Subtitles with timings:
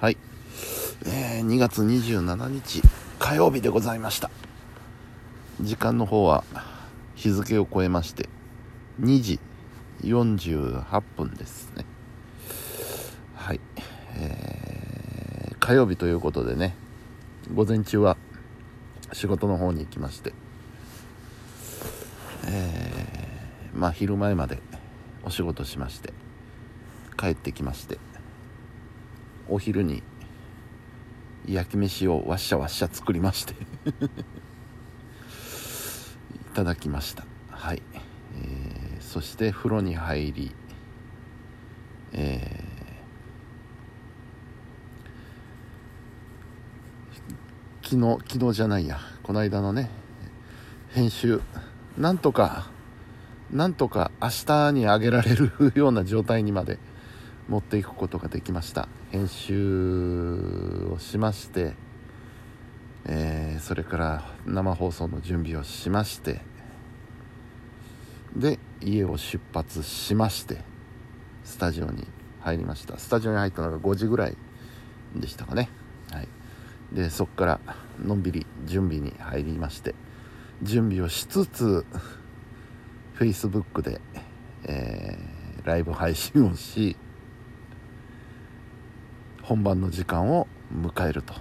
[0.00, 0.16] はい、
[1.06, 2.82] えー2月27日
[3.18, 4.30] 火曜日でございました。
[5.60, 6.44] 時間の方は
[7.14, 8.28] 日付を超えまして
[9.00, 9.38] 2時
[10.02, 11.84] 48分ですね。
[13.36, 13.60] はい、
[14.16, 16.74] えー火曜日ということでね
[17.54, 18.18] 午前中は
[19.12, 20.34] 仕事の方に行きまして
[22.46, 24.58] えーまあ昼前まで
[25.22, 26.12] お仕事しまして
[27.16, 27.98] 帰ってきまして
[29.48, 30.02] お昼に
[31.46, 33.54] 焼き飯をわっしゃわっしゃ作りまして
[33.92, 33.96] い
[36.54, 37.24] ただきました。
[37.50, 37.82] はい、
[38.36, 40.54] えーそして風呂に入り
[42.12, 42.74] えー
[47.88, 48.98] 昨日昨日じゃないや。
[49.22, 49.90] この間のね
[50.90, 51.40] 編集
[51.96, 52.70] なんとか
[53.52, 56.78] なんとか明日にあげられるような状態にまで
[57.48, 58.88] 持っていくことができました。
[59.10, 61.74] 編集をしまして、
[63.06, 66.40] えーそれから生放送の準備をしまして
[68.34, 70.58] で家を出発しまして
[71.44, 72.06] スタジオに
[72.40, 72.98] 入りました。
[72.98, 74.36] スタジオに入ったのが5時ぐらい
[75.14, 75.68] でしたかね。
[76.10, 76.28] はい。
[76.92, 77.60] でそこから
[78.02, 79.94] のんびり準備に入りまして
[80.62, 81.84] 準備をしつつ
[83.18, 84.00] Facebook で、
[84.64, 86.94] えーライブ配信をし
[89.44, 91.34] 本番の時間を迎えると。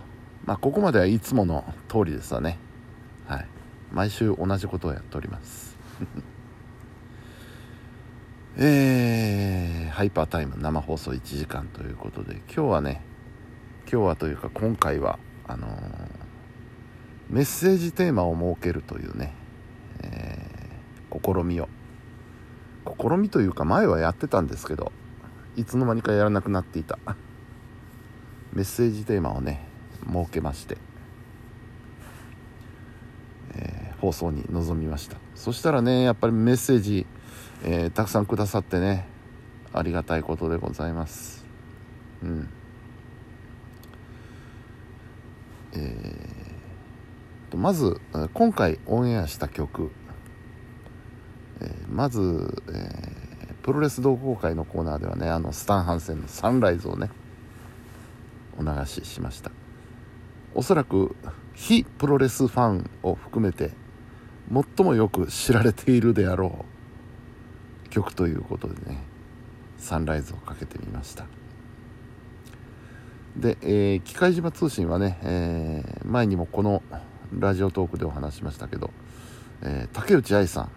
[0.46, 2.60] まあここまではいつもの通りですわね。
[3.26, 3.48] はい。
[3.94, 5.78] 毎週同じことをやっております。
[8.58, 13.02] えー、ハイパータイム生放送1時間ということで今日はね
[13.92, 15.18] 今日はというか今回は
[15.48, 15.80] あのー
[17.30, 19.34] メッセージテーマを設けるというね、
[20.04, 21.70] えー試みを。
[23.00, 24.92] 試みというか前はやってたんですけど
[25.56, 27.00] いつの間にかやらなくなっていた。
[28.54, 29.66] メッセージテーマをね
[30.08, 30.78] 設けまして、
[33.56, 35.16] えー放送に臨みました。
[35.34, 37.06] そしたらねやっぱりメッセージ、
[37.64, 39.08] えーたくさんくださってね
[39.72, 41.46] ありがたいことでございます。
[42.22, 42.50] うん。
[45.74, 48.02] えーとまず
[48.34, 49.92] 今回オンエアした曲
[51.62, 53.24] えーまず、えー
[53.64, 57.10] プロレス同好会のコーナーではねあのスタン・ハンセンの「サンライズ」をね
[58.58, 59.52] お流ししました。
[60.56, 61.16] おそらく
[61.54, 63.72] 非プロレスファンを含めて
[64.52, 66.66] 最もよく知られているであろ
[67.86, 69.04] う曲ということでね
[69.78, 71.26] 「サンライズ」をかけてみました。
[73.36, 76.84] で、えー機械島通信はね、えー前にもこの
[77.32, 78.92] ラジオトークでお話しましたけど、
[79.64, 80.70] えー竹内愛さ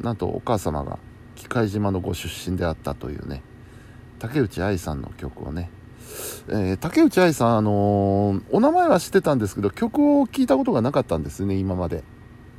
[0.00, 0.98] んなんとお母様が
[1.36, 3.42] 機械島のご出身であったというね
[4.18, 5.70] 竹内愛さんの曲をね、
[6.48, 12.02] えー竹内愛さん、あのーお名前は知ってたんですけど曲を聴いたことがなかったんですね今まで、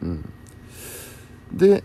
[0.01, 0.33] うん、
[1.51, 1.83] で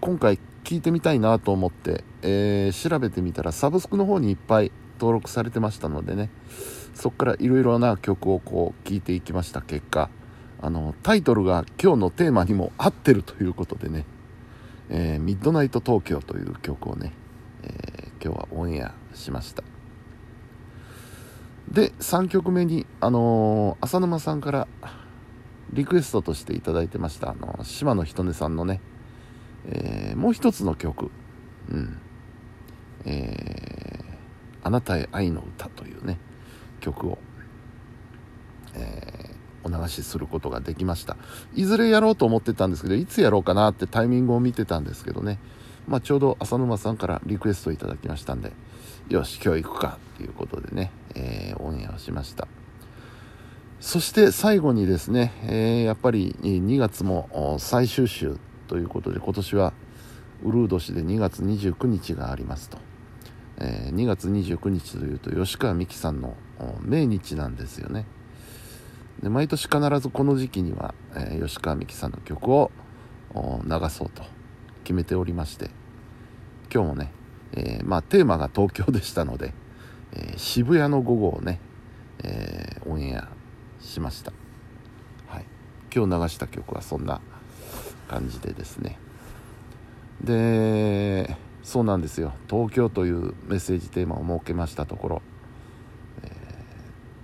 [0.00, 6.30] 今回聴いてみたいなと思って、えー調べてみたらサブスクの方にいっぱい登録されてましたのでね
[6.94, 10.08] そこからいろいろな曲をこう聴いていきました結果
[10.62, 14.06] あのタイトルが今日のテーマにも合ってるということでね
[14.88, 17.12] えーミッドナイト東京という曲をね、
[17.62, 19.73] えー今日はオンエアしました。
[21.70, 24.68] で3曲目にあのー浅沼さんから
[25.72, 28.80] リクエストとしていただいてましたあの島野ひとねさんのね、
[29.66, 31.10] えーもう一つの曲。
[31.70, 31.98] うん。
[33.04, 34.14] えー
[34.66, 36.18] あなたへ愛の歌」というね
[36.80, 37.18] 曲を、
[38.74, 39.34] えー
[39.66, 41.16] お流しすることができました。
[41.54, 45.38] いずれやろうと思ってたんですけどいつやろうかなってタイミングを見てたんですけどね、
[45.88, 48.52] まあ、ちょうど浅沼さんからリクエストいただきましたんで
[49.08, 50.90] よし今日行くかっていうことでね、
[51.94, 52.48] をしました。
[53.80, 59.72] そして最後にですね、えーやっぱり2月も最終週ということで今年は
[60.42, 62.78] ウルー年で2月29日がありますと、
[63.58, 66.36] えー2月29日というと吉川美樹さんの
[66.82, 68.06] 命日なんですよね。
[69.22, 72.70] で毎年必ずこの時期には、えー吉川美樹さんの曲を
[73.34, 74.22] 流そうと
[74.84, 75.70] 決めておりまして
[76.72, 77.12] 今日もね、
[77.52, 79.54] えーまあ、テーマが東京でしたので、
[80.12, 81.60] え渋谷の午後をね、
[82.22, 83.28] えーオンエア
[83.80, 84.32] しました、
[85.26, 85.46] はい、
[85.94, 87.20] 今日流した曲はそんな
[88.08, 88.98] 感じでですね。
[90.22, 92.34] でそうなんですよ。
[92.48, 95.22] 東京というメッセージテーマを設けましたところ。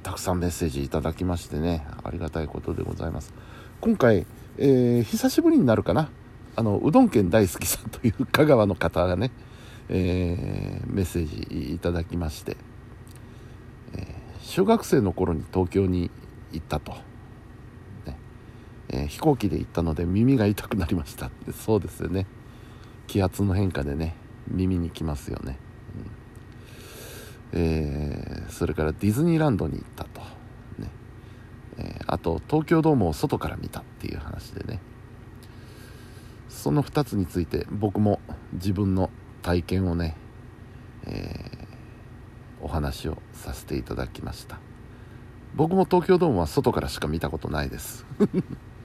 [0.03, 1.87] たくさんメッセージいただきましてね。
[2.03, 3.35] ありがたいことでございます。
[3.83, 4.27] 今回、
[4.57, 6.11] えー久しぶりになるかな。
[6.57, 9.31] あのうどん県大好きさんという香川の方がね、
[9.91, 12.57] えーメッセージいただきまして、
[13.95, 14.17] え
[14.51, 16.11] 小学生の頃に東京に
[16.51, 16.91] 行ったと、
[18.05, 18.17] ね。
[18.89, 21.27] えー、飛行機で行ったので耳が痛くなりました。
[21.29, 22.27] っ てそうですよね。
[23.07, 24.17] 気圧の変化でね
[24.49, 25.59] 耳にきますよね、
[27.53, 30.21] うん、えー、それからディズニーランドに行ったと、
[30.79, 30.91] ね。
[31.79, 34.81] えー、あと東京ドームを外から見たっていう話でね。
[36.49, 38.19] その2つについて僕も
[38.55, 39.11] 自分の
[39.43, 40.17] 体験をね、
[42.71, 44.59] 話をさせていただきました。
[45.55, 48.07] 僕も東京ドームは外からしか見たことないです。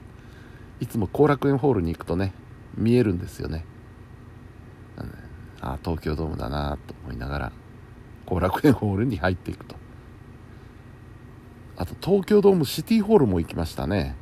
[0.80, 2.34] いつも後楽園ホールに行くとね
[2.76, 3.64] 見えるんですよね。
[5.60, 7.52] ああ東京ドームだなと思いながら
[8.26, 9.76] 後楽園ホールに入っていくと。
[11.78, 14.16] あと東京ドームシティホールも行きましたね。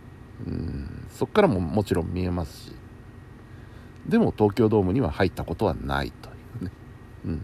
[0.46, 2.72] うんそっからももちろん見えますし。
[4.06, 6.70] でも東京ドームには入ったことはないというね。
[7.25, 7.43] うん。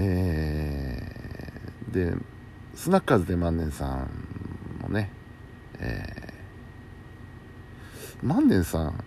[0.00, 2.16] えー、で
[2.74, 4.08] スナッカーズで万年さん
[4.80, 5.10] もね
[5.80, 9.04] えー、万年さん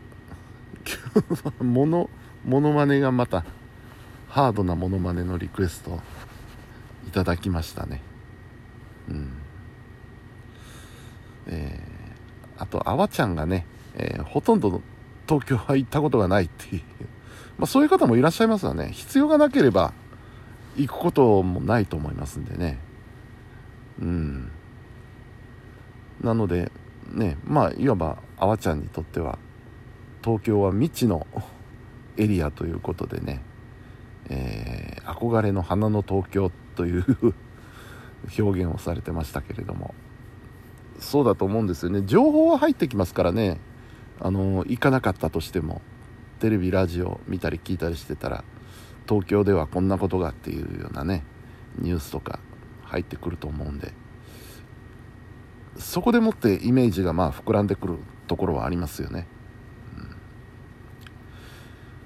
[1.61, 2.09] モノ
[2.45, 3.45] モノマネがまた
[4.27, 5.99] ハードなモノマネのリクエスト
[7.07, 8.01] いただきましたね。
[9.09, 9.33] うん。
[11.47, 13.65] えー、あとあわちゃんがね、
[13.95, 14.81] えー、ほとんど
[15.27, 16.81] 東京は行ったことがないっていう。
[17.57, 18.91] まあそういう方もいらっしゃいますわね。
[18.93, 19.93] 必要がなければ
[20.77, 22.79] 行くこともないと思いますんでね。
[23.99, 24.51] うん。
[26.21, 26.71] なので
[27.11, 29.39] ねまあいわばあわちゃんにとっては
[30.23, 31.25] 東京は未知の
[32.17, 33.41] エリアということでね、
[34.29, 37.05] えー、憧れの花の東京という
[38.39, 39.93] 表現をされてましたけれども。
[40.99, 42.03] そうだと思うんですよね。
[42.05, 43.59] 情報は入ってきますからね。
[44.19, 45.81] あの行かなかったとしても
[46.39, 48.43] テレビラジオ見たり聞いたりしてたら
[49.07, 51.23] 東京ではこんなことがっていうようなね
[51.79, 52.39] ニュースとか
[52.83, 53.93] 入ってくると思うんで
[55.77, 59.27] そこでもってイメージがまあ膨らんでくるところはありますよね。
[59.97, 60.15] うん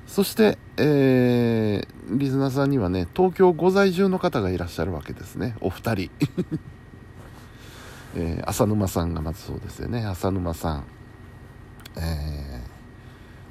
[0.07, 6.11] そして、えー、リスナーさんにはね、東京ご在住の方がいらっしゃるわけですね、お二人。
[8.15, 10.83] えー、浅沼さんがまずそうですよね、浅沼さん。
[11.97, 12.63] え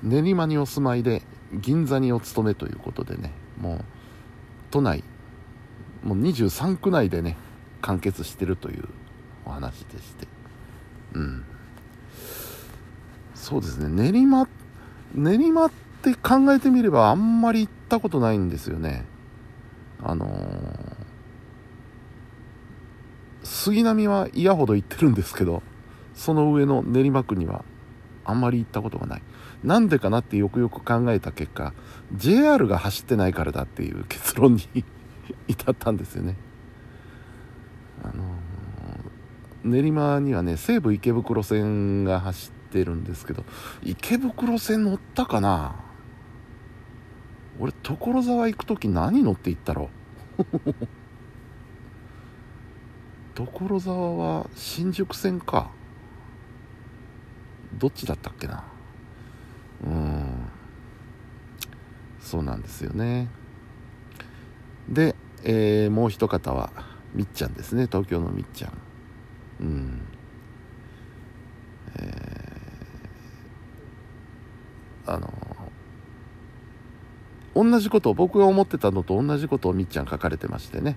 [0.02, 1.22] ー、練馬にお住まいで、
[1.60, 3.84] 銀座にお勤めということでね、もう、
[4.70, 5.04] 都内、
[6.02, 7.36] もう23区内でね、
[7.80, 8.88] 完結してるという
[9.44, 10.26] お話でして。
[11.14, 11.44] うん。
[13.34, 14.48] そうですね、練馬、
[15.14, 15.70] 練馬っ
[16.04, 19.06] て考えてみればあんまり行ったことないんですよね
[20.02, 20.96] あのー、
[23.42, 25.62] 杉並は嫌ほど行ってるんですけど
[26.14, 27.64] その上の練馬区には
[28.24, 29.22] あんまり行ったことがない
[29.64, 31.72] なんでかなってよくよく考えた結果
[32.14, 34.84] JR が走ってないからだっていう結論に
[35.48, 36.36] 至ったんですよね。
[38.02, 43.44] あのー、練馬にはね西武池袋線が走ってるんですけど
[43.82, 45.76] 池袋線乗ったかな？
[47.58, 49.88] 俺所沢行く時何乗って行ったろ
[50.38, 50.44] う？
[53.34, 55.70] 所沢は新宿線か。
[57.78, 58.62] どっちだったっけな
[59.84, 60.48] うん
[62.34, 63.28] そうなんですよね。
[64.88, 65.14] で、
[65.44, 66.72] えー、もう一方は
[67.14, 67.86] みっちゃんですね。
[67.86, 68.72] 東京のみっちゃん。
[69.60, 70.00] うん。
[71.96, 75.32] えー、あの
[77.54, 80.96] 同じことを僕が思ってたのと同じことをみっちゃん書かれてましてね。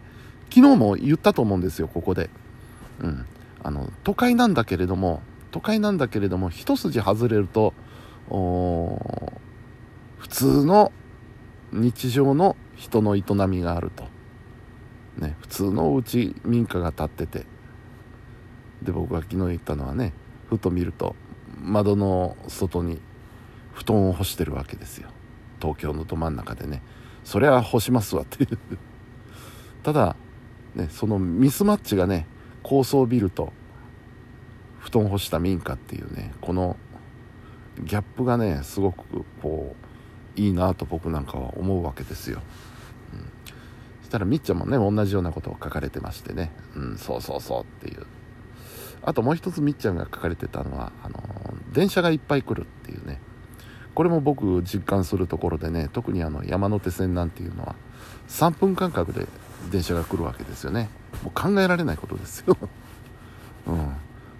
[0.49, 2.31] 昨日も言ったと思うんですよここで。
[2.99, 3.27] うん。
[3.61, 5.21] あの都会なんだけれども
[5.51, 7.75] 都会なんだけれども一筋外れると
[10.17, 10.91] 普通の
[11.71, 14.05] 日常の人の営みがあると、
[15.17, 17.45] ね、普通のお家民家が建ってて。
[18.81, 20.13] で僕が昨日言ったのはね
[20.49, 21.15] ふと見ると
[21.59, 22.99] 窓の外に
[23.73, 25.09] 布団を干してるわけですよ。
[25.59, 26.81] 東京のど真ん中でね。
[27.23, 28.57] そりゃ干しますわっていう。
[29.83, 30.15] ただ
[30.75, 32.27] ねそのミスマッチがね
[32.63, 33.51] 高層ビルと
[34.79, 36.77] 布団干した民家っていうねこの
[37.83, 39.86] ギャップがねすごくこう
[40.37, 42.41] いいなと僕なんかは思うわけですよ、
[43.13, 43.19] うん、
[44.01, 46.51] そしたらみっちゃんもね同じようなことを書かれてましてね。
[46.75, 48.05] うんそうそうそうっていう。
[49.03, 51.19] あともう一つみっちゃんが書かれてたのはあの
[51.71, 53.19] 電車がいっぱい来るっていうね。
[53.97, 57.75] これも僕実感するところでね特にあの山手線なんていうのは
[58.27, 59.25] 3分間隔で
[59.71, 60.89] 電車が来るわけですよね。
[61.23, 62.55] もう考えられないことですよ、
[63.65, 63.75] うん、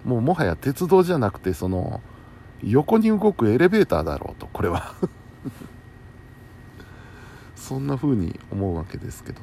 [0.04, 2.00] もうもはや鉄道じゃなくてその
[2.62, 4.94] 横に動くエレベーターだろうとこれは。
[7.68, 9.42] そんな風に思うわけですけど。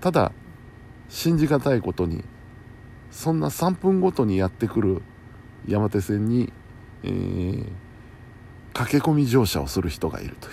[0.00, 0.32] ただ
[1.08, 2.24] 信じがたいことに
[3.12, 5.02] そんな3分ごとにやってくる
[5.68, 6.52] 山手線に、
[7.04, 7.66] えー、
[8.72, 10.50] 駆け込み乗車をする人がいるとい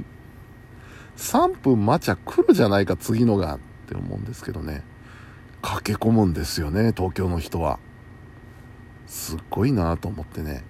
[0.00, 0.04] う。
[1.18, 4.82] 3分待ちゃ来るじゃないか次のがって思うんですけどね。
[5.60, 7.78] 駆け込むんですよね東京の人は。
[9.06, 10.64] すっごいなと思ってね。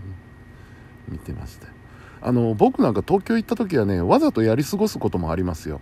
[1.08, 1.77] 見てました
[2.20, 5.80] あの僕なんか東京行った時はねわざとやり過ごすこともありますよ。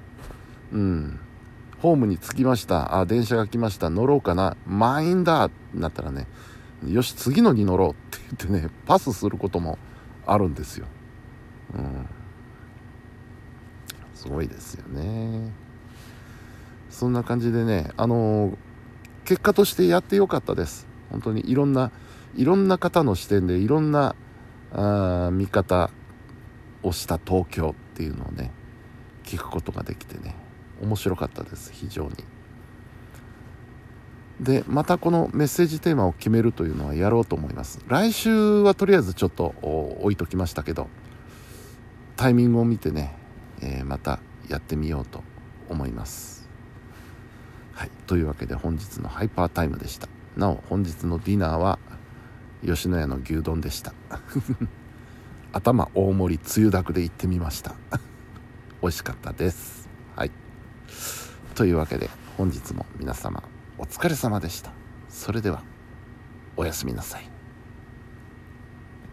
[0.72, 1.20] うん。
[1.80, 2.98] ホームに着きました。
[2.98, 3.90] あ電車が来ました。
[3.90, 4.56] 乗ろうかな。
[4.66, 6.26] 満員だなったらね
[6.86, 9.78] よし次のに乗ろうって言ってねパスすることも
[10.26, 10.86] あるんですよ。
[11.74, 12.08] うん。
[14.14, 15.52] すごいですよね。
[16.90, 18.56] そんな感じでねあのー、
[19.24, 20.86] 結果としてやってよかったです。
[21.10, 21.90] 本当にいろんな
[22.34, 24.14] いろんな方の視点でいろんな
[24.72, 25.90] あ見方
[26.82, 28.52] をした東京っていうのをね
[29.24, 30.34] 聞くことができてね
[30.80, 32.12] 面白かったです非常に。
[34.40, 37.80] でまたこのメッセージテーマを決めるというのはやろうと思います。
[37.88, 40.88] 来週はとりあえずちょっと置いときましたけど
[42.16, 43.16] タイミングを見てね、
[43.62, 45.22] えー、またやってみようと
[45.68, 46.48] 思います。
[47.72, 50.08] はいというわけで本日のハイパータイムでした。
[50.36, 51.78] なお本日のディナーは
[52.64, 53.94] 吉野家の牛丼でした。
[55.52, 57.74] 頭大盛りつゆだくで行ってみました。
[58.82, 59.88] 美味しかったです。
[60.14, 60.30] はい。
[61.54, 63.42] というわけで本日も皆様
[63.78, 64.72] お疲れ様でした。
[65.08, 65.62] それでは
[66.56, 67.35] おやすみなさい。